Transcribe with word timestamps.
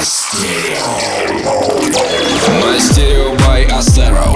Masterio. 0.00 0.80
Masterio 2.64 3.36
by 3.36 3.66
Astero. 3.66 4.32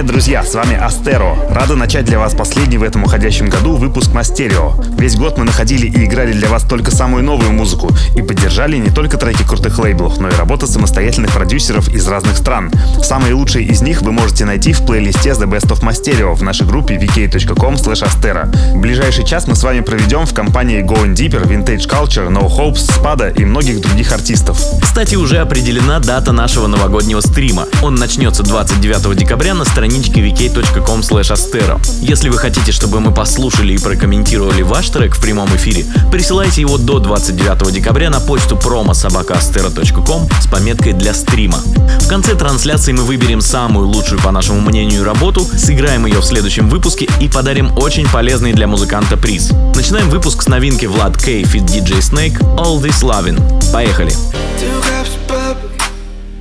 Привет, 0.00 0.12
друзья! 0.12 0.42
С 0.42 0.54
вами 0.54 0.76
Астеро. 0.76 1.36
Рада 1.50 1.76
начать 1.76 2.06
для 2.06 2.18
вас 2.18 2.32
последний 2.32 2.78
в 2.78 2.82
этом 2.82 3.04
уходящем 3.04 3.50
году 3.50 3.76
выпуск 3.76 4.14
Мастерио. 4.14 4.72
Весь 4.98 5.14
год 5.14 5.36
мы 5.36 5.44
находили 5.44 5.88
и 5.88 6.06
играли 6.06 6.32
для 6.32 6.48
вас 6.48 6.62
только 6.62 6.90
самую 6.90 7.22
новую 7.22 7.52
музыку 7.52 7.90
и 8.16 8.22
поддержали 8.22 8.78
не 8.78 8.88
только 8.88 9.18
треки 9.18 9.42
крутых 9.42 9.78
лейблов, 9.78 10.18
но 10.18 10.28
и 10.28 10.34
работы 10.34 10.66
самостоятельных 10.66 11.32
продюсеров 11.32 11.90
из 11.90 12.08
разных 12.08 12.38
стран. 12.38 12.72
Самые 13.02 13.34
лучшие 13.34 13.66
из 13.66 13.82
них 13.82 14.00
вы 14.00 14.12
можете 14.12 14.46
найти 14.46 14.72
в 14.72 14.86
плейлисте 14.86 15.32
The 15.32 15.44
Best 15.44 15.68
of 15.68 15.82
Masterio 15.82 16.34
в 16.34 16.42
нашей 16.42 16.66
группе 16.66 16.96
vk.com 16.96 17.74
astero. 17.74 18.78
Ближайший 18.78 19.26
час 19.26 19.46
мы 19.48 19.54
с 19.54 19.62
вами 19.62 19.80
проведем 19.80 20.24
в 20.24 20.32
компании 20.32 20.82
Going 20.82 21.14
Deeper, 21.14 21.46
Vintage 21.46 21.86
Culture, 21.86 22.30
No 22.30 22.48
Hopes, 22.48 22.88
Spada 22.88 23.38
и 23.38 23.44
многих 23.44 23.82
других 23.82 24.12
артистов. 24.12 24.58
Кстати, 24.80 25.16
уже 25.16 25.40
определена 25.40 25.98
дата 25.98 26.32
нашего 26.32 26.68
новогоднего 26.68 27.20
стрима. 27.20 27.66
Он 27.82 27.96
начнется 27.96 28.42
29 28.42 29.14
декабря 29.14 29.52
на 29.52 29.66
страничке 29.90 30.20
vk.com 30.20 31.00
astero. 31.00 31.80
Если 32.00 32.28
вы 32.28 32.38
хотите, 32.38 32.70
чтобы 32.70 33.00
мы 33.00 33.12
послушали 33.12 33.72
и 33.72 33.78
прокомментировали 33.78 34.62
ваш 34.62 34.88
трек 34.90 35.16
в 35.16 35.20
прямом 35.20 35.48
эфире, 35.56 35.84
присылайте 36.12 36.60
его 36.60 36.78
до 36.78 37.00
29 37.00 37.72
декабря 37.72 38.08
на 38.08 38.20
почту 38.20 38.54
promo.sobakaastero.com 38.54 40.28
с 40.40 40.46
пометкой 40.46 40.92
для 40.92 41.12
стрима. 41.12 41.58
В 42.02 42.06
конце 42.06 42.36
трансляции 42.36 42.92
мы 42.92 43.02
выберем 43.02 43.40
самую 43.40 43.88
лучшую, 43.88 44.20
по 44.20 44.30
нашему 44.30 44.60
мнению, 44.60 45.02
работу, 45.02 45.44
сыграем 45.44 46.06
ее 46.06 46.20
в 46.20 46.24
следующем 46.24 46.68
выпуске 46.68 47.08
и 47.20 47.28
подарим 47.28 47.76
очень 47.76 48.08
полезный 48.08 48.52
для 48.52 48.68
музыканта 48.68 49.16
приз. 49.16 49.50
Начинаем 49.74 50.08
выпуск 50.08 50.42
с 50.42 50.46
новинки 50.46 50.86
Влад 50.86 51.20
Кей 51.20 51.42
fit 51.42 51.66
DJ 51.66 51.98
Snake 51.98 52.38
All 52.56 52.80
This 52.80 53.02
Lovin'. 53.02 53.40
Поехали! 53.72 54.12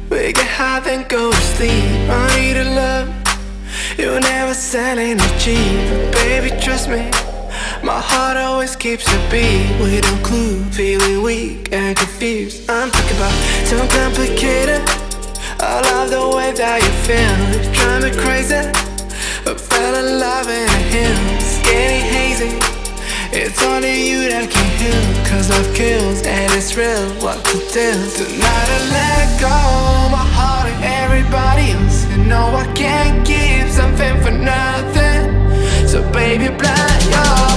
We 0.09 0.33
get 0.33 0.47
high 0.47 0.79
then 0.79 1.05
go 1.07 1.31
to 1.31 1.37
sleep. 1.55 2.09
I 2.09 2.35
need 2.35 2.57
a 2.57 2.63
love, 2.63 3.18
you 3.99 4.17
never 4.19 4.53
selling 4.53 5.17
it 5.19 5.39
cheap. 5.39 6.13
Baby, 6.13 6.49
trust 6.61 6.87
me, 6.87 7.11
my 7.83 7.99
heart 7.99 8.37
always 8.37 8.75
keeps 8.75 9.05
a 9.11 9.19
beat. 9.29 9.67
We 9.83 9.99
don't 9.99 10.23
clue, 10.23 10.63
feeling 10.71 11.21
weak 11.21 11.73
and 11.73 11.97
confused. 11.97 12.69
I'm 12.69 12.89
talking 12.91 13.17
about 13.17 13.35
so 13.67 13.77
complicated. 13.99 14.81
I 15.59 15.81
love 15.91 16.09
the 16.11 16.23
way 16.35 16.53
that 16.53 16.79
you 16.85 16.93
feel. 17.03 17.35
You 17.51 17.61
drive 17.75 18.03
me 18.03 18.11
crazy. 18.23 18.63
I 19.45 19.53
fell 19.53 19.95
in 19.95 20.19
love 20.19 20.47
in 20.47 20.69
a 20.69 20.81
hill. 20.95 21.19
It's 21.35 21.59
getting 21.67 22.05
hazy. 22.15 22.79
It's 23.31 23.61
only 23.63 24.09
you 24.09 24.29
that 24.29 24.49
can 24.49 24.67
heal 24.81 25.05
Cause 25.29 25.51
love 25.51 25.69
kills 25.75 26.25
and 26.25 26.51
it's 26.51 26.75
real 26.75 27.05
What 27.21 27.45
to 27.45 27.57
do 27.69 27.93
Tonight 28.17 28.69
I 28.73 28.79
let 28.89 29.27
go 29.39 29.57
My 30.09 30.25
heart 30.33 30.65
and 30.65 30.83
everybody 30.83 31.69
else 31.77 31.98
know 32.29 32.55
I 32.55 32.71
can't 32.73 33.25
give 33.25 33.69
something 33.71 34.21
for 34.21 34.31
nothing. 34.31 35.87
So 35.87 35.97
baby 36.11 36.47
blind 36.55 37.03
your 37.09 37.48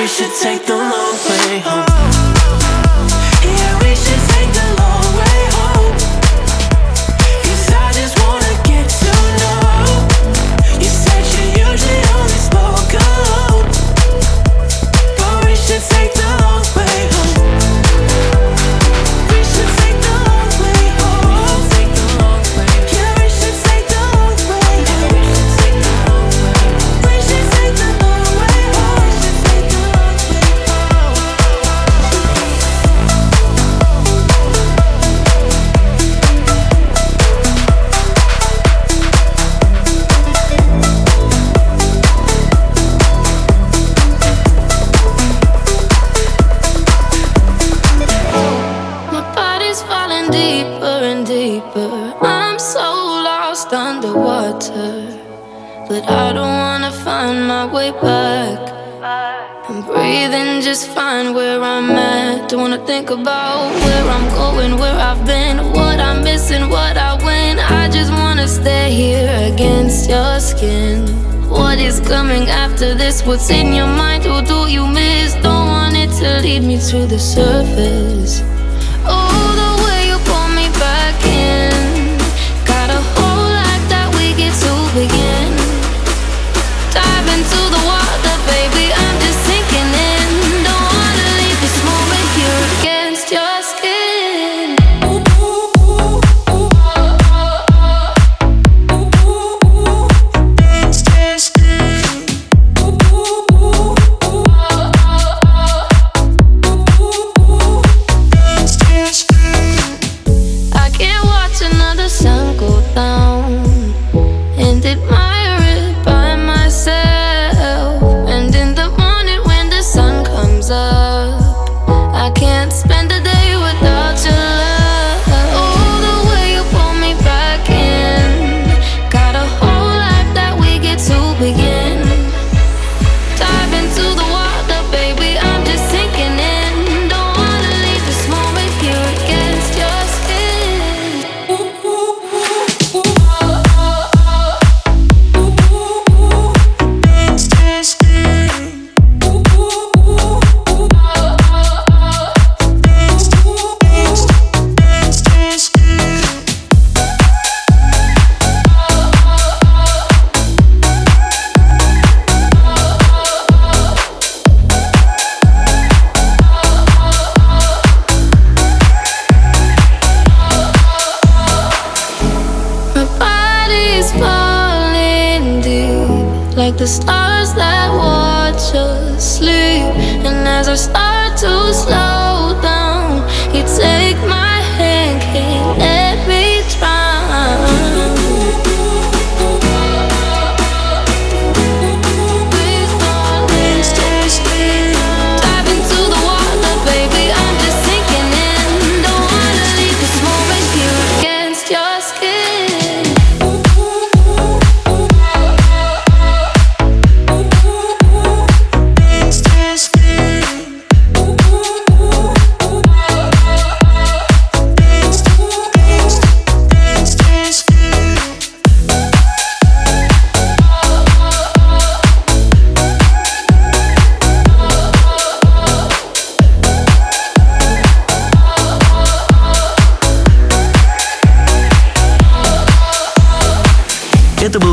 we 0.00 0.06
should 0.06 0.32
take 0.40 0.64
the 0.64 0.76
long 0.76 1.16
way 1.28 1.58
home. 1.58 2.17
coming 72.28 72.48
after 72.50 72.94
this? 72.94 73.22
What's 73.22 73.48
in 73.48 73.72
your 73.72 73.86
mind? 73.86 74.24
Who 74.24 74.42
do 74.42 74.70
you 74.70 74.86
miss? 74.86 75.32
Don't 75.36 75.68
want 75.68 75.96
it 75.96 76.10
to 76.20 76.42
lead 76.42 76.62
me 76.62 76.76
to 76.90 77.06
the 77.06 77.18
surface. 77.18 78.47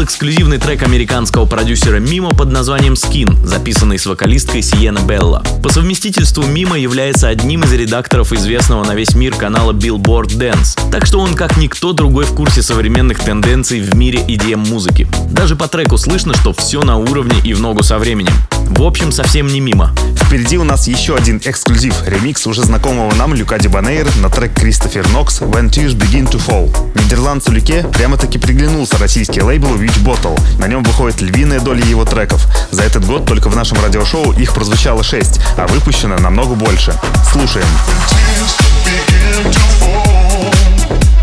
Эксклюзивный 0.06 0.60
трек 0.60 0.84
американского 0.84 1.48
продюсера 1.48 1.98
Мимо 1.98 2.30
под 2.30 2.52
названием 2.52 2.94
Skin, 2.94 3.44
записанный 3.44 3.98
с 3.98 4.06
вокалисткой 4.06 4.62
Сиена 4.62 5.00
Белла. 5.00 5.44
По 5.64 5.70
совместительству 5.70 6.44
Мимо 6.44 6.78
является 6.78 7.28
одним 7.28 7.64
из 7.64 7.74
редакторов 7.74 8.32
известного 8.32 8.86
на 8.86 8.94
весь 8.94 9.16
мир 9.16 9.34
канала 9.34 9.74
Billboard 9.74 10.38
Dance, 10.38 10.78
так 10.92 11.08
что 11.08 11.20
он 11.20 11.34
как 11.34 11.58
никто 11.58 11.92
другой 11.92 12.26
в 12.26 12.36
курсе 12.36 12.62
современных 12.62 13.20
тенденций 13.20 13.80
в 13.82 13.96
мире 13.96 14.20
EDM-музыки. 14.20 15.08
Даже 15.32 15.56
по 15.56 15.68
треку 15.68 15.98
слышно, 15.98 16.36
что 16.36 16.54
все 16.54 16.84
на 16.84 16.98
уровне 16.98 17.40
и 17.44 17.56
в 17.56 17.60
ногу 17.60 17.82
со 17.82 17.98
временем. 17.98 18.34
В 18.76 18.84
общем, 18.84 19.12
совсем 19.12 19.48
не 19.48 19.62
мимо. 19.62 19.96
Впереди 20.26 20.58
у 20.58 20.66
нас 20.66 20.88
еще 20.88 21.16
один 21.16 21.42
эксклюзив, 21.44 21.96
ремикс 22.06 22.46
уже 22.46 22.62
знакомого 22.62 23.14
нам 23.16 23.34
Люка 23.34 23.58
Дебанейр 23.58 24.06
на 24.18 24.30
трек 24.30 24.54
Кристофер 24.54 25.08
Нокс 25.10 25.40
«When 25.40 25.70
Tears 25.70 25.96
Begin 25.96 26.30
to 26.30 26.46
Fall». 26.46 26.76
Нидерландцу 26.96 27.52
Люке 27.52 27.86
прямо-таки 27.94 28.38
приглянулся 28.38 28.98
российский 28.98 29.42
лейбл 29.42 29.76
Witch 29.76 30.04
Bottle. 30.04 30.38
На 30.60 30.68
нем 30.68 30.84
выходит 30.84 31.22
львиная 31.22 31.62
доля 31.62 31.86
его 31.86 32.04
треков. 32.04 32.46
За 32.72 32.84
этот 32.84 33.06
год 33.06 33.26
только 33.26 33.50
в 33.50 33.56
нашем 33.56 33.82
радиошоу 33.82 34.34
их 34.34 34.54
прозвучало 34.54 35.04
6, 35.04 35.40
а 35.58 35.68
выпущено 35.68 36.18
намного 36.18 36.56
больше. 36.56 36.94
Слушаем. 37.32 37.68
tears 38.10 38.58
begin 38.84 39.52
to 39.52 39.60
fall, 39.80 41.15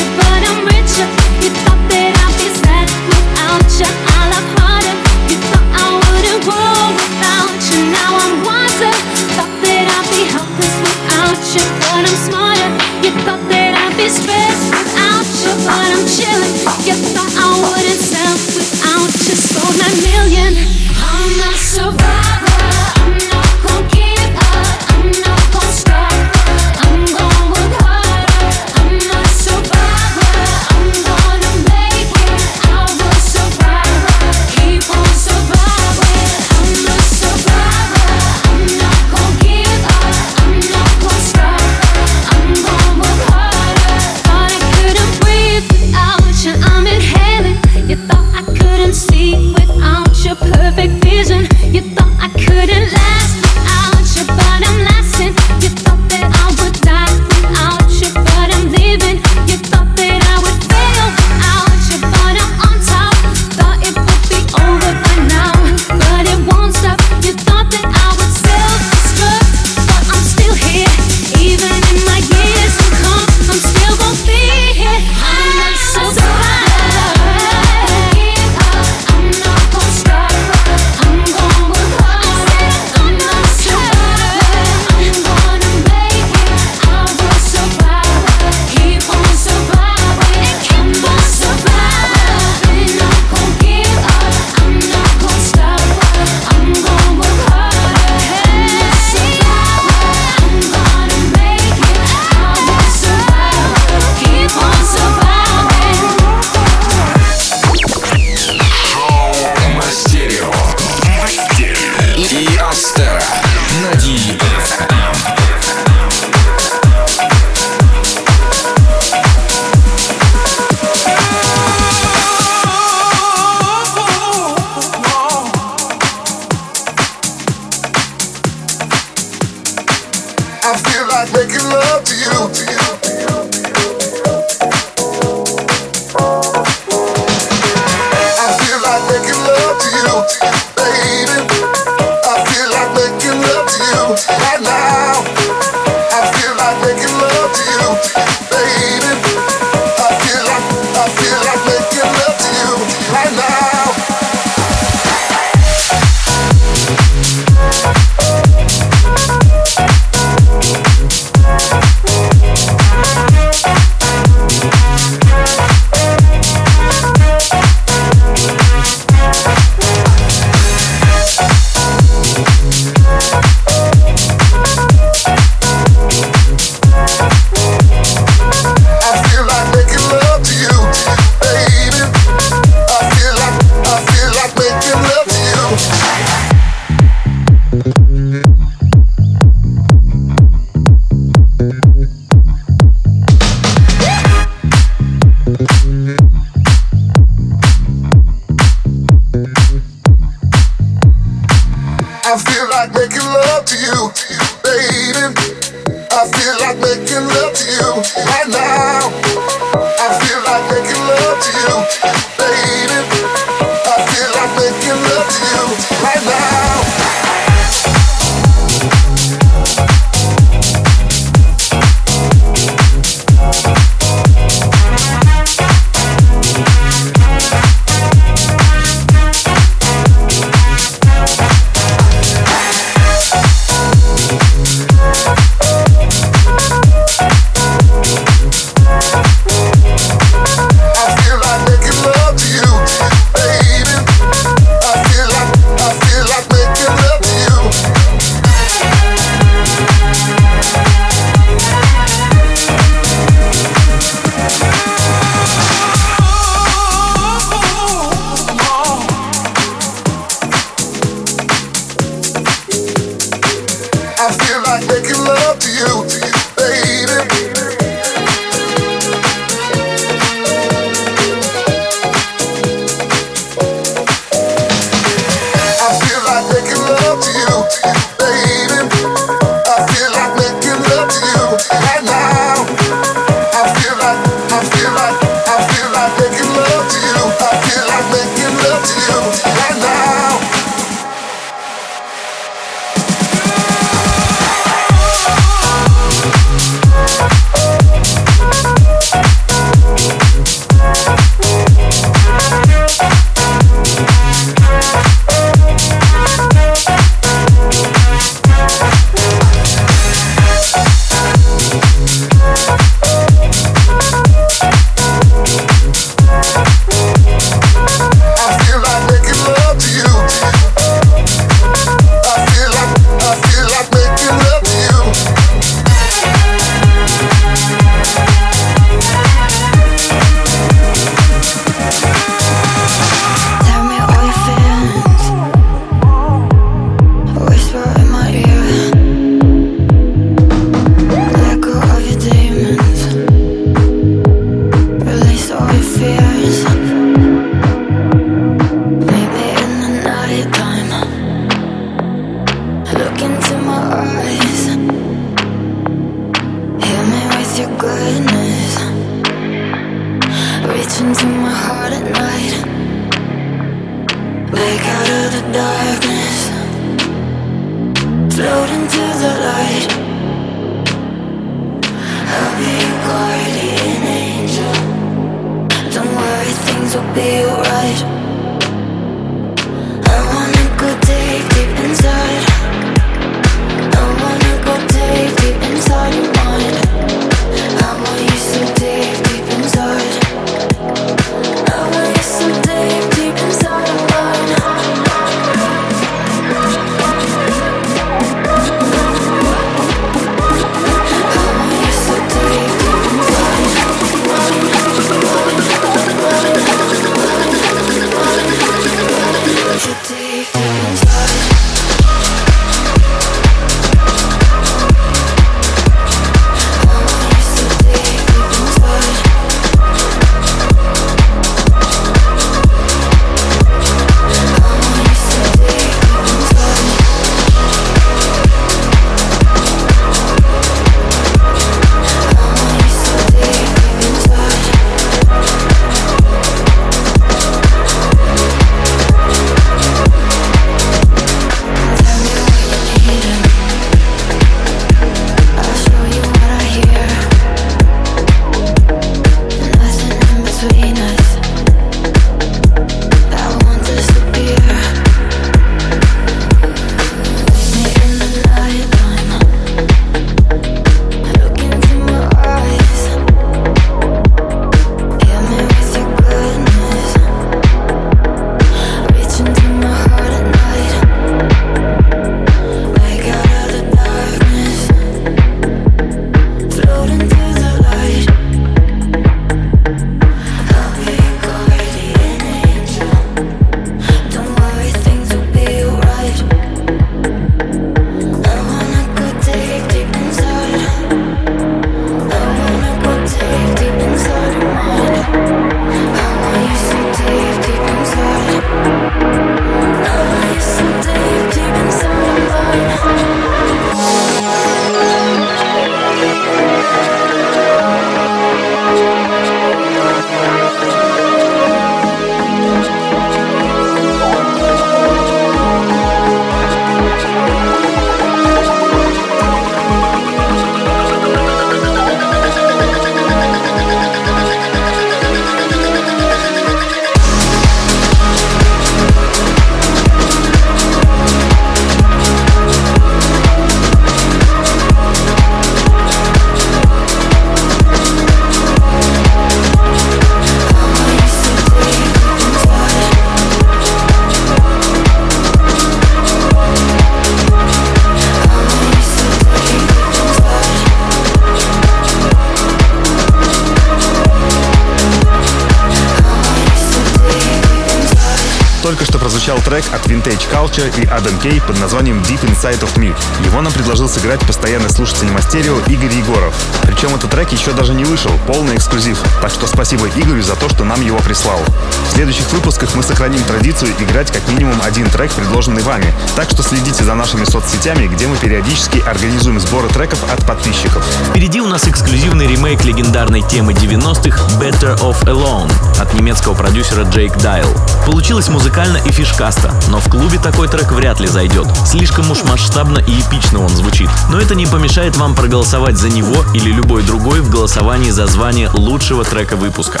трек 559.70 559.84
от 559.94 560.04
Vintage 560.06 560.42
Culture 560.52 560.90
и 561.00 561.04
Adam 561.04 561.40
Kay 561.40 561.64
под 561.64 561.78
названием 561.78 562.18
Deep 562.22 562.40
Inside 562.42 562.80
of 562.80 562.92
Me. 562.96 563.14
Его 563.44 563.60
нам 563.60 563.72
предложил 563.72 564.08
сыграть 564.08 564.40
постоянный 564.40 564.90
слушатель 564.90 565.30
Мастерио 565.30 565.78
Игорь 565.86 566.12
Егоров. 566.12 566.52
Причем 566.82 567.14
этот 567.14 567.30
трек 567.30 567.52
еще 567.52 567.70
даже 567.70 567.94
не 567.94 568.02
вышел, 568.04 568.32
полный 568.48 568.74
эксклюзив. 568.74 569.22
Так 569.40 569.52
что 569.52 569.68
спасибо 569.68 570.08
Игорю 570.08 570.42
за 570.42 570.56
то, 570.56 570.68
что 570.68 570.82
нам 570.82 571.00
его 571.00 571.18
прислал. 571.18 571.60
В 572.08 572.14
следующих 572.14 572.50
выпусках 572.52 572.96
мы 572.96 573.04
сохраним 573.04 573.44
традицию 573.44 573.92
играть 574.00 574.32
как 574.32 574.46
минимум 574.48 574.82
один 574.82 575.08
трек, 575.08 575.30
предложенный 575.30 575.82
вами. 575.82 576.12
Так 576.34 576.50
что 576.50 576.64
следите 576.64 577.04
за 577.04 577.14
нашими 577.14 577.44
соцсетями, 577.44 578.08
где 578.08 578.26
мы 578.26 578.36
периодически 578.38 578.98
организуем 578.98 579.60
сборы 579.60 579.88
треков 579.88 580.18
от 580.32 580.44
подписчиков. 580.46 581.06
Впереди 581.30 581.60
у 581.60 581.68
нас 581.68 581.86
эксклюзивный 581.86 582.48
ремейк 582.48 582.84
легендарной 582.84 583.42
темы 583.42 583.72
90-х 583.72 584.58
Better 584.60 584.98
Off 585.00 585.22
Alone 585.26 585.70
от 586.00 586.12
немецкого 586.14 586.54
продюсера 586.54 587.04
Джейк 587.04 587.36
Дайл. 587.36 587.68
Получилось 588.04 588.48
музыкально 588.48 588.96
и 588.96 589.12
фишкасто, 589.60 589.90
но 589.90 590.00
в 590.00 590.08
клубе 590.08 590.38
такой 590.38 590.68
трек 590.68 590.92
вряд 590.92 591.20
ли 591.20 591.26
зайдет. 591.26 591.66
Слишком 591.86 592.30
уж 592.30 592.42
масштабно 592.44 592.98
и 592.98 593.20
эпично 593.20 593.60
он 593.60 593.68
звучит. 593.70 594.10
Но 594.30 594.40
это 594.40 594.54
не 594.54 594.66
помешает 594.66 595.16
вам 595.16 595.34
проголосовать 595.34 595.96
за 595.96 596.08
него 596.08 596.44
или 596.54 596.70
любой 596.70 597.02
другой 597.02 597.40
в 597.40 597.50
голосовании 597.50 598.10
за 598.10 598.26
звание 598.26 598.70
лучшего 598.72 599.24
трека 599.24 599.56
выпуска. 599.56 600.00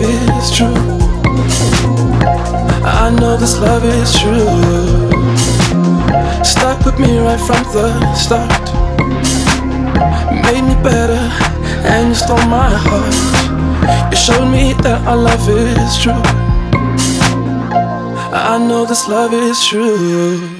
Is 0.00 0.50
true. 0.56 0.74
I 2.84 3.10
know 3.18 3.36
this 3.36 3.58
love 3.58 3.84
is 3.84 4.18
true. 4.18 4.46
Stuck 6.44 6.84
with 6.84 6.98
me 6.98 7.18
right 7.18 7.40
from 7.40 7.62
the 7.74 8.14
start. 8.14 8.64
Made 10.44 10.62
me 10.62 10.74
better 10.82 11.22
and 11.92 12.08
you 12.08 12.14
stole 12.14 12.46
my 12.48 12.70
heart. 12.72 14.10
You 14.10 14.16
showed 14.16 14.50
me 14.50 14.72
that 14.82 15.06
our 15.06 15.16
love 15.16 15.48
is 15.48 15.98
true. 16.02 16.22
I 18.32 18.58
know 18.58 18.86
this 18.86 19.08
love 19.08 19.32
is 19.32 19.64
true. 19.64 20.55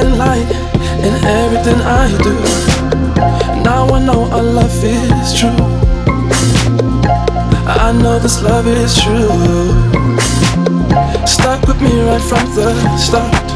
I 0.00 0.38
in 1.02 1.14
everything 1.26 1.80
I 1.82 2.06
do. 2.22 2.34
Now 3.64 3.88
I 3.88 3.98
know 3.98 4.30
our 4.30 4.42
love 4.42 4.84
is 4.84 5.34
true. 5.34 5.50
I 7.66 7.90
know 8.00 8.20
this 8.20 8.40
love 8.40 8.68
is 8.68 8.94
true. 9.02 9.26
Stuck 11.26 11.66
with 11.66 11.80
me 11.82 11.90
right 12.06 12.22
from 12.22 12.46
the 12.54 12.96
start. 12.96 13.46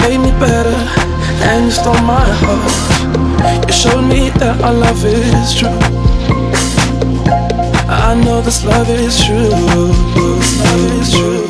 Made 0.00 0.18
me 0.18 0.30
better 0.40 0.78
and 1.50 1.66
you 1.66 1.70
stole 1.70 1.92
my 2.08 2.24
heart. 2.42 3.66
You 3.68 3.74
showed 3.74 4.06
me 4.08 4.30
that 4.40 4.58
our 4.62 4.72
love 4.72 5.04
is 5.04 5.54
true. 5.54 5.68
I 7.88 8.14
know 8.24 8.40
this 8.40 8.64
love 8.64 8.88
is 8.88 9.22
true. 9.22 9.50
This 9.50 10.64
love 10.64 10.92
is 10.98 11.12
true. 11.12 11.41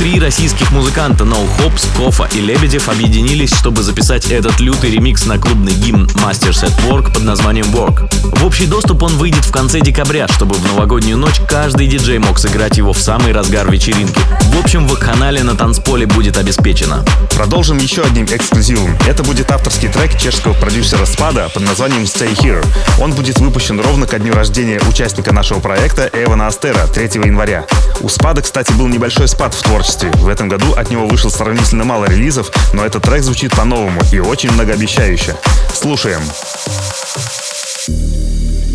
Nutri 0.00 0.09
российских 0.20 0.70
музыканта 0.70 1.24
No 1.24 1.38
Hops, 1.58 1.86
Кофа 1.96 2.28
и 2.32 2.40
Лебедев 2.40 2.88
объединились, 2.88 3.54
чтобы 3.54 3.82
записать 3.82 4.30
этот 4.30 4.60
лютый 4.60 4.90
ремикс 4.90 5.24
на 5.26 5.38
клубный 5.38 5.72
гимн 5.72 6.06
Masters 6.16 6.64
at 6.64 6.72
Work 6.88 7.12
под 7.14 7.22
названием 7.24 7.66
Work. 7.74 8.08
В 8.38 8.44
общий 8.44 8.66
доступ 8.66 9.02
он 9.02 9.16
выйдет 9.16 9.44
в 9.44 9.52
конце 9.52 9.80
декабря, 9.80 10.28
чтобы 10.28 10.56
в 10.56 10.66
новогоднюю 10.66 11.16
ночь 11.16 11.40
каждый 11.48 11.86
диджей 11.86 12.18
мог 12.18 12.38
сыграть 12.38 12.76
его 12.76 12.92
в 12.92 12.98
самый 12.98 13.32
разгар 13.32 13.70
вечеринки. 13.70 14.20
В 14.52 14.58
общем, 14.58 14.86
в 14.86 14.98
канале 14.98 15.42
на 15.42 15.56
танцполе 15.56 16.06
будет 16.06 16.36
обеспечено. 16.36 17.04
Продолжим 17.34 17.78
еще 17.78 18.02
одним 18.02 18.26
эксклюзивом. 18.26 18.96
Это 19.06 19.22
будет 19.22 19.50
авторский 19.50 19.88
трек 19.88 20.18
чешского 20.18 20.52
продюсера 20.54 21.06
Спада 21.06 21.48
под 21.48 21.62
названием 21.62 22.02
Stay 22.02 22.34
Here. 22.36 22.64
Он 23.00 23.12
будет 23.12 23.38
выпущен 23.38 23.80
ровно 23.80 24.06
ко 24.06 24.18
дню 24.18 24.34
рождения 24.34 24.80
участника 24.88 25.32
нашего 25.32 25.60
проекта 25.60 26.10
Эвана 26.12 26.46
Астера 26.48 26.86
3 26.86 27.22
января. 27.24 27.64
У 28.00 28.08
Спада, 28.08 28.42
кстати, 28.42 28.72
был 28.72 28.88
небольшой 28.88 29.28
спад 29.28 29.54
в 29.54 29.62
творчестве. 29.62 30.09
В 30.18 30.28
этом 30.28 30.48
году 30.48 30.72
от 30.72 30.90
него 30.90 31.06
вышло 31.06 31.28
сравнительно 31.28 31.84
мало 31.84 32.06
релизов, 32.06 32.50
но 32.72 32.84
этот 32.84 33.02
трек 33.02 33.22
звучит 33.22 33.54
по-новому 33.56 34.00
и 34.12 34.18
очень 34.18 34.50
многообещающе. 34.52 35.34
Слушаем. 35.72 36.20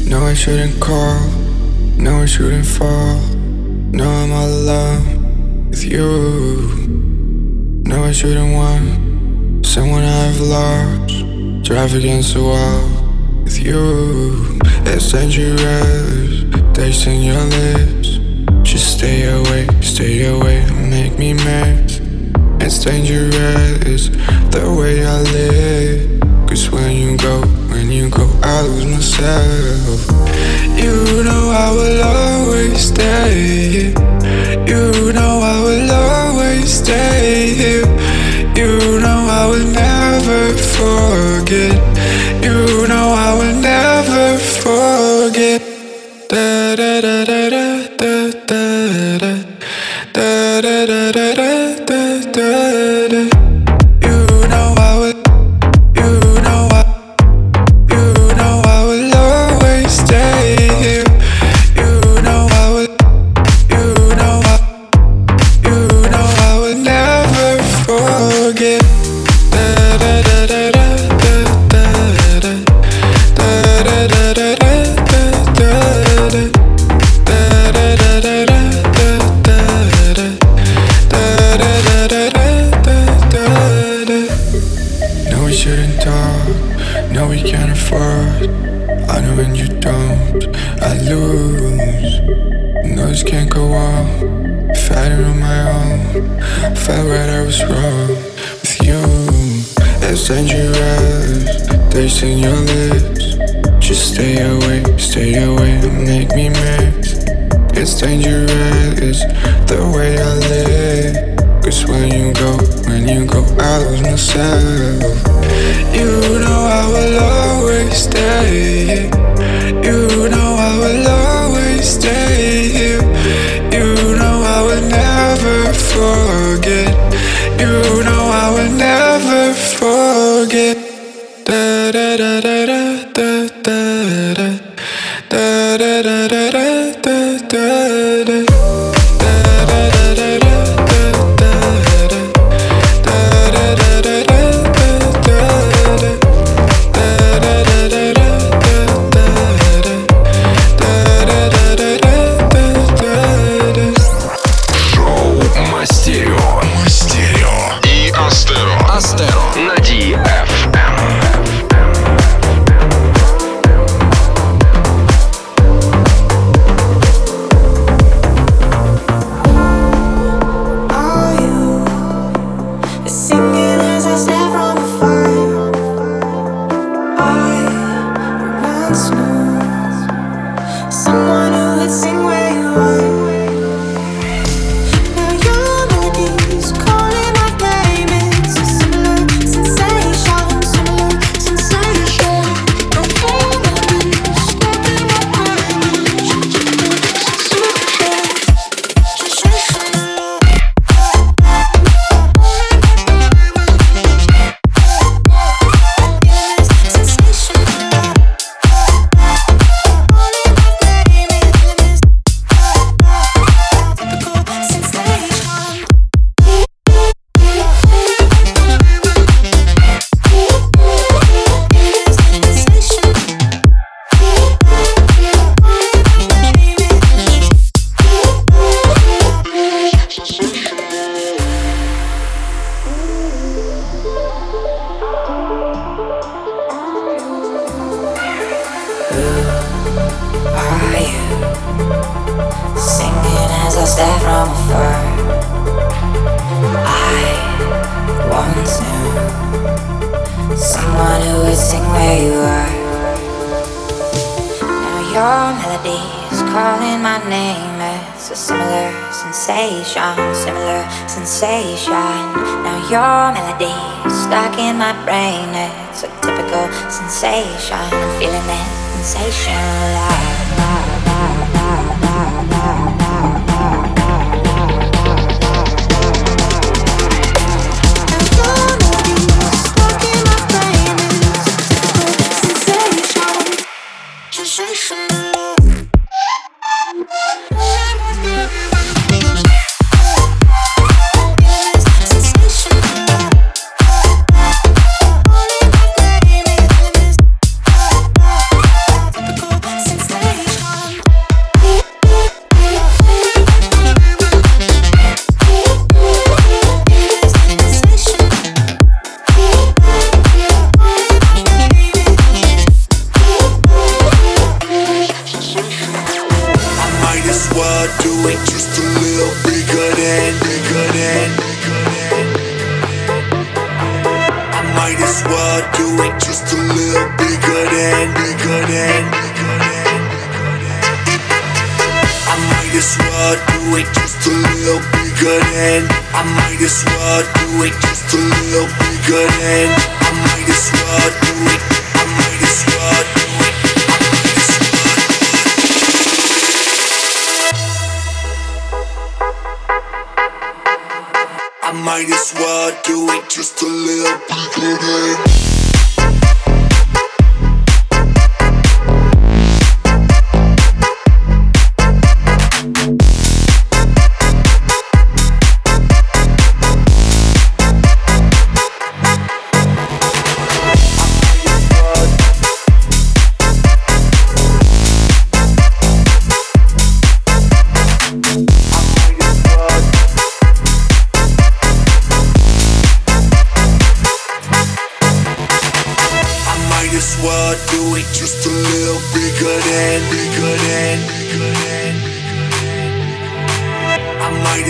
No, 0.08 0.26
I 0.26 0.34
shouldn't 0.34 0.80
call. 0.80 1.18
No, 1.98 2.22
I 2.22 2.26
shouldn't 2.26 2.66
fall. 2.66 3.20
No, 3.92 4.04
I'm 4.04 4.32
all 4.32 4.48
alone 4.48 5.70
with 5.70 5.84
you. 5.84 6.96
No, 7.86 8.04
I 8.04 8.12
shouldn't 8.12 8.54
want 8.54 9.66
someone 9.66 10.04
I've 10.04 10.40
lost. 10.42 11.26
Drive 11.64 11.96
against 11.96 12.34
the 12.34 12.44
wall 12.44 13.44
with 13.44 13.60
you. 13.60 14.60
It's 14.86 15.12
dangerous, 15.12 16.44
tasting 16.74 17.24
your 17.24 17.42
lips. 17.42 18.25
Just 18.66 18.97
stay 18.97 19.30
away, 19.30 19.68
stay 19.82 20.26
away, 20.26 20.66
make 20.89 21.20
me 21.20 21.34
mad. 21.34 21.91
It's 22.59 22.84
dangerous 22.84 24.09
the 24.49 24.76
way 24.78 25.05
I 25.05 25.22
live. 25.22 26.49
Cause 26.49 26.72
when 26.72 26.91
you 26.97 27.16
go, 27.16 27.41
when 27.70 27.91
you 27.91 28.09
go, 28.09 28.28
I 28.41 28.61
lose 28.61 28.86
myself. 28.86 30.01
You 30.82 31.24
know 31.24 31.43
I 31.55 31.70
will 31.78 32.03
always 32.03 32.82
stay 32.88 33.72
here. 33.72 33.93
You 34.68 35.13
know 35.13 35.39
I 35.53 35.61
will 35.66 35.91
always 35.91 36.74
stay 36.74 37.53
here. 37.53 37.86
You 38.57 38.99
know 38.99 39.28
I 39.30 39.47
will 39.47 39.68
never 39.72 39.95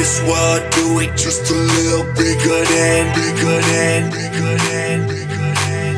this 0.06 0.22
why 0.30 0.62
do 0.78 1.00
it 1.00 1.18
just 1.18 1.50
a 1.50 1.56
little 1.56 2.06
bigger 2.14 2.62
than, 2.74 3.04
bigger 3.18 3.58
than, 3.70 4.12
bigger 4.14 4.56
than, 4.70 5.08
bigger 5.10 5.50
than. 5.66 5.94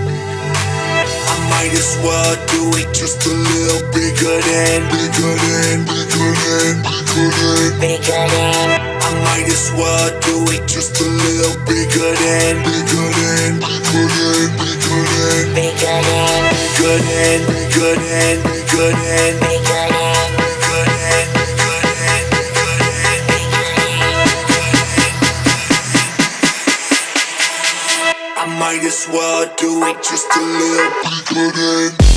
I 1.32 1.36
might 1.52 1.74
as 1.76 1.92
well 2.00 2.34
do 2.48 2.62
it 2.80 2.88
just 2.96 3.20
a 3.28 3.34
little 3.36 3.84
bigger 3.92 4.40
than, 4.48 4.80
bigger 4.96 5.36
than, 5.44 5.84
bigger 5.92 6.32
than, 6.40 6.76
bigger 6.88 7.30
than, 7.36 7.80
bigger 7.84 8.24
than. 8.32 8.68
I 9.08 9.12
might 9.28 9.48
as 9.52 9.68
well 9.76 10.08
do 10.24 10.36
it 10.56 10.64
just 10.68 11.02
a 11.02 11.10
little 11.24 11.58
bigger 11.68 12.12
than, 12.24 12.64
bigger 12.64 13.10
than, 13.20 13.60
bigger 13.60 14.08
than, 14.16 14.48
bigger 14.56 15.04
than, 15.12 15.52
bigger 15.52 15.92
than, 16.00 16.44
bigger 16.56 16.98
than, 17.12 17.40
bigger 17.52 17.96
than, 18.08 18.36
bigger 18.48 18.90
than, 19.04 19.34
bigger 19.44 19.84
than. 19.92 20.07
this 28.88 29.06
world, 29.10 29.50
do 29.58 29.84
it 29.84 29.98
just 30.02 30.28
a 30.34 30.40
little 30.40 30.92
bit 31.04 31.54
good. 32.06 32.17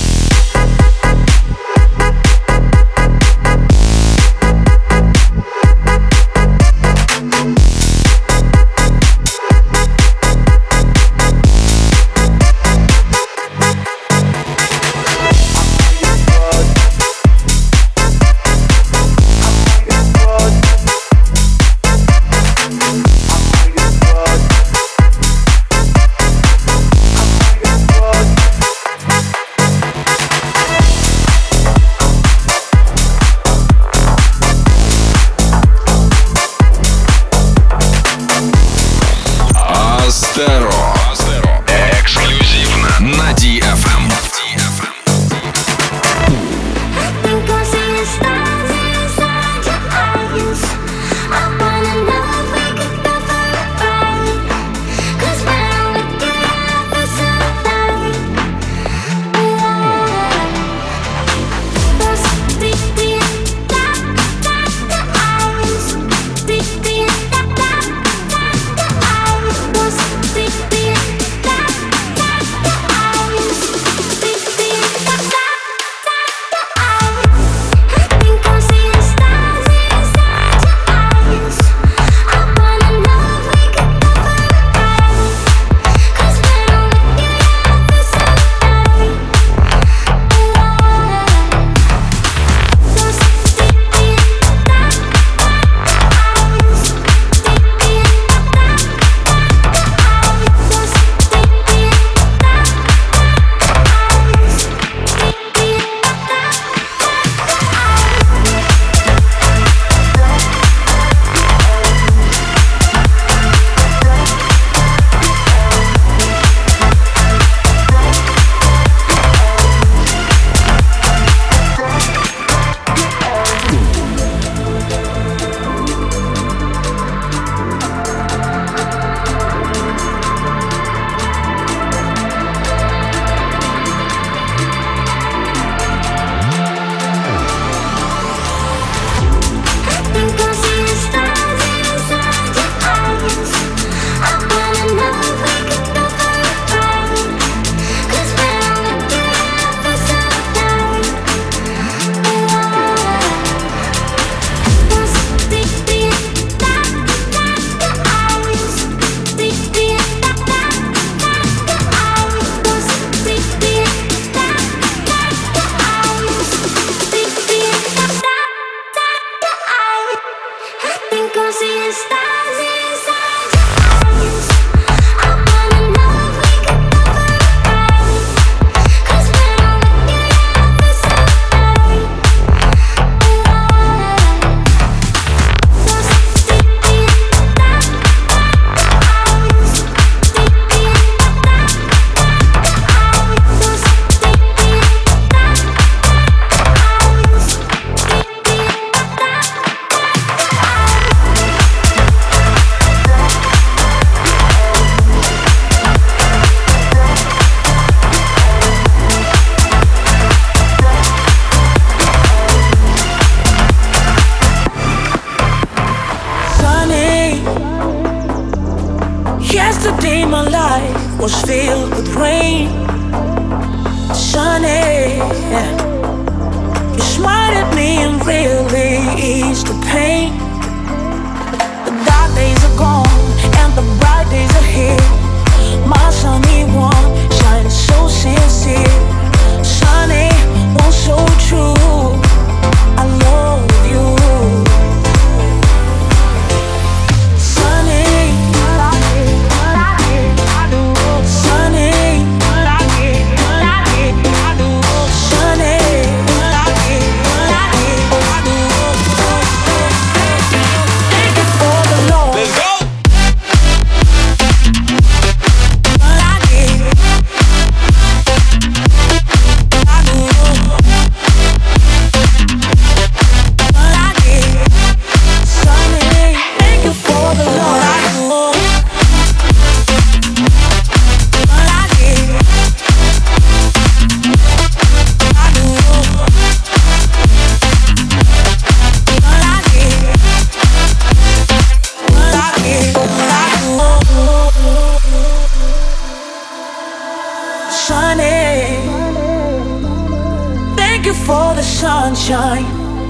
the 301.61 301.67
sunshine, 301.67 302.65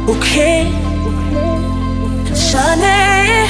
okay? 0.09 0.73
Sunny. 2.35 3.47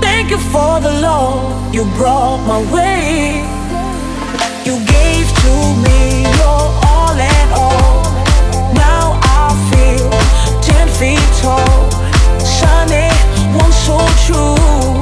Thank 0.00 0.30
you 0.30 0.38
for 0.38 0.80
the 0.80 0.92
love 1.06 1.74
you 1.74 1.84
brought 1.98 2.40
my 2.46 2.60
way. 2.72 3.44
You 4.64 4.74
gave 4.96 5.26
to 5.42 5.52
me 5.84 6.22
your 6.40 6.62
all 6.88 7.16
and 7.36 7.50
all. 7.52 8.02
Now 8.86 9.20
I 9.40 9.48
feel 9.68 10.08
ten 10.62 10.88
feet 10.98 11.28
tall. 11.42 11.90
Sunny, 12.40 13.08
one 13.62 13.72
so 13.86 13.98
true. 14.24 15.01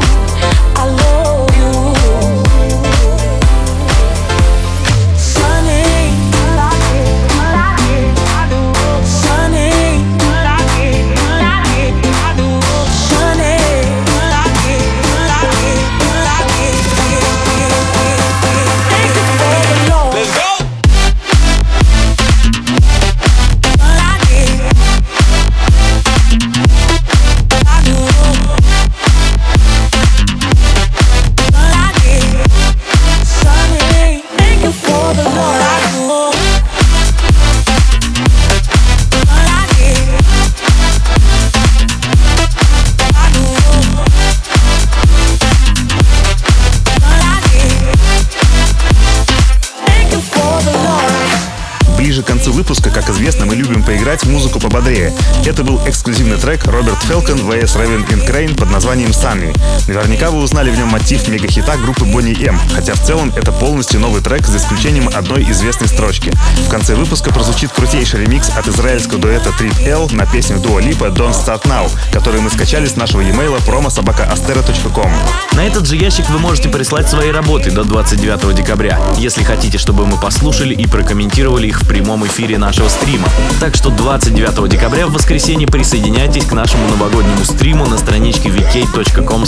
Это 55.44 55.62
был 55.62 55.78
эксклюзивный 55.86 56.38
трек 56.38 56.64
Роберт 56.64 57.02
Фелкон 57.02 57.38
vs 57.40 57.76
Raven 57.76 58.08
and 58.08 58.26
Crane 58.26 58.56
под 58.56 58.70
названием 58.70 59.10
Sunny. 59.10 59.54
Наверняка 59.86 60.30
вы 60.30 60.38
узнали 60.38 60.70
в 60.70 60.78
нем 60.78 60.88
мотив 60.88 61.28
мегахита 61.28 61.76
группы 61.76 62.04
Bonnie 62.06 62.46
M, 62.46 62.58
хотя 62.74 62.94
в 62.94 63.00
целом 63.00 63.30
это 63.36 63.52
полностью 63.52 64.00
новый 64.00 64.22
трек 64.22 64.46
за 64.46 64.56
исключением 64.56 65.10
одной 65.14 65.42
известной 65.50 65.86
строчки. 65.86 66.32
В 66.66 66.70
конце 66.70 66.94
выпуска 66.94 67.30
прозвучит 67.30 67.72
крутейший 67.72 68.20
ремикс 68.20 68.48
от 68.56 68.68
израильского 68.68 69.20
дуэта 69.20 69.50
Trip 69.50 69.86
L 69.86 70.08
на 70.12 70.24
песню 70.24 70.56
Dua 70.56 70.80
Lipa 70.80 71.14
Don't 71.14 71.34
Start 71.34 71.64
Now, 71.64 71.90
который 72.10 72.40
мы 72.40 72.48
скачали 72.48 72.86
с 72.86 72.96
нашего 72.96 73.20
e-mail 73.20 73.62
promosobakaastera.com. 73.66 75.12
На 75.52 75.66
этот 75.66 75.86
же 75.86 75.96
ящик 75.96 76.28
вы 76.30 76.38
можете 76.38 76.70
прислать 76.70 77.08
свои 77.10 77.30
работы 77.30 77.70
до 77.70 77.84
29 77.84 78.54
декабря, 78.54 78.98
если 79.18 79.42
хотите, 79.42 79.76
чтобы 79.76 80.06
мы 80.06 80.16
послушали 80.18 80.74
и 80.74 80.86
прокомментировали 80.86 81.66
их 81.66 81.82
в 81.82 81.86
прямом 81.86 82.26
эфире 82.26 82.56
нашего 82.56 82.88
стрима. 82.88 83.28
Так 83.60 83.74
что 83.74 83.90
29 83.90 84.69
декабря 84.70 85.06
в 85.06 85.12
воскресенье 85.12 85.66
присоединяйтесь 85.66 86.46
к 86.46 86.52
нашему 86.52 86.88
новогоднему 86.88 87.44
стриму 87.44 87.86
на 87.86 87.98
страничке 87.98 88.48
vk.com. 88.48 89.44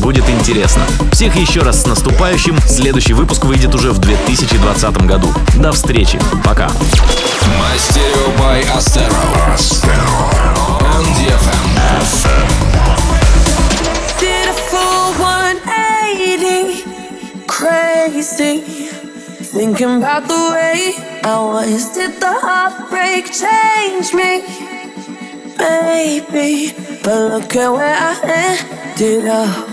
Будет 0.00 0.28
интересно. 0.28 0.82
Всех 1.12 1.36
еще 1.36 1.60
раз 1.60 1.82
с 1.82 1.86
наступающим. 1.86 2.58
Следующий 2.68 3.14
выпуск 3.14 3.44
выйдет 3.44 3.74
уже 3.74 3.92
в 3.92 3.98
2020 3.98 5.06
году. 5.06 5.28
До 5.56 5.72
встречи. 5.72 6.18
Пока. 6.44 6.70
Мастерио 7.58 8.32
180. 8.38 9.34
Crazy. 17.46 19.03
Thinking 19.54 19.96
about 19.98 20.26
the 20.26 20.42
way 20.52 20.94
I 21.22 21.36
was. 21.52 21.94
Did 21.94 22.20
the 22.20 22.32
heartbreak 22.46 23.24
change 23.32 24.12
me? 24.12 24.74
baby. 25.56 26.72
But 27.02 27.20
look 27.30 27.56
at 27.56 27.70
where 27.70 27.96
I 27.96 28.14
ended 28.44 29.26
up. 29.26 29.68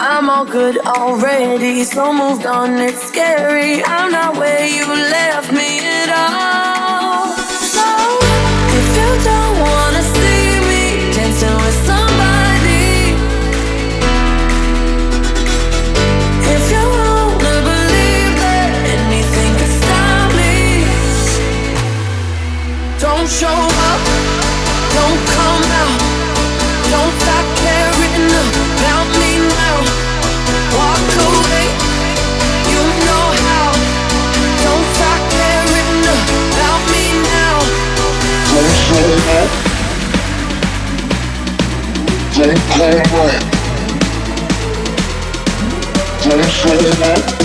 I'm 0.00 0.30
all 0.30 0.44
good 0.44 0.78
already, 0.78 1.82
so 1.84 2.12
moved 2.12 2.46
on, 2.46 2.78
it's 2.78 3.02
scary. 3.02 3.82
I'm 3.82 4.12
not 4.12 4.36
where 4.36 4.66
you 4.66 4.86
left 4.86 5.52
me 5.52 5.80
at 5.80 6.08
all. 6.08 6.77
show 23.38 23.46
up, 23.46 24.02
don't 24.98 25.22
come 25.30 25.62
out. 25.78 26.00
Don't 26.90 27.14
stop 27.22 27.46
caring 27.62 28.26
about 28.74 29.06
me 29.14 29.38
now. 29.46 29.78
Walk 30.74 31.06
away, 31.22 31.66
you 32.72 32.82
know 33.06 33.26
how. 33.46 33.70
Don't 34.64 34.86
stop 34.98 35.22
caring 35.38 36.02
about 36.50 36.82
me 36.90 37.04
now. 37.30 37.62
Don't 38.50 38.74
show 38.86 39.06
up. 39.38 39.50
Don't 42.34 42.62
come 42.74 43.14
out. 43.22 43.38
Don't 46.24 46.48
show 46.58 46.74
up. 47.12 47.38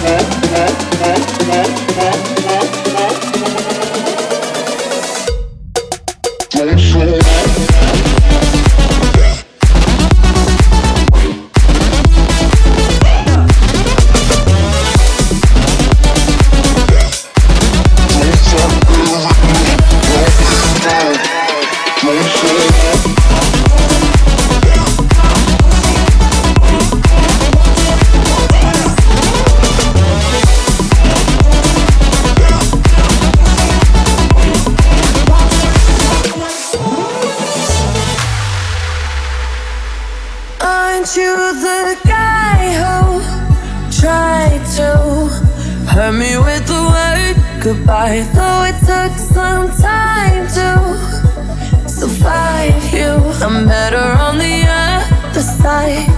goodbye. 47.63 48.27
Though 48.33 48.65
it 48.65 48.77
took 48.83 49.17
some 49.17 49.69
time 49.79 50.45
to 50.57 51.87
survive 51.87 52.93
you, 52.93 53.11
I'm 53.41 53.65
better 53.67 54.05
on 54.25 54.37
the 54.37 54.65
other 54.67 55.41
side. 55.41 56.09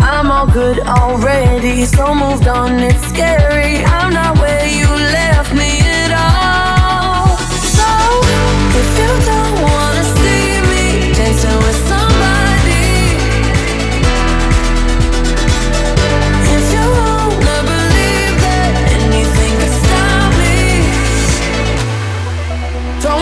I'm 0.00 0.30
all 0.32 0.48
good 0.48 0.80
already, 0.80 1.84
so 1.84 2.12
moved 2.12 2.48
on, 2.48 2.80
it's 2.80 3.06
scary. 3.06 3.84
I'm 3.84 4.12
not 4.12 4.36
where 4.38 4.66
you 4.66 4.88
left 4.88 5.54
me 5.54 5.78
at 6.02 6.12
all. 6.26 7.36
So, 7.76 7.88
if 8.80 8.88
you 8.98 9.12
don't 9.30 9.57